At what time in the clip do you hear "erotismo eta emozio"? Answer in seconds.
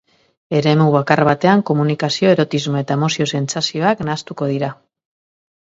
2.37-3.29